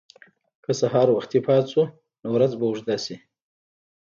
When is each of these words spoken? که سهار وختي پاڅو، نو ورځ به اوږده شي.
که 0.63 0.71
سهار 0.79 1.07
وختي 1.11 1.39
پاڅو، 1.45 1.83
نو 2.21 2.27
ورځ 2.35 2.51
به 2.59 2.63
اوږده 2.67 2.97
شي. 3.05 3.15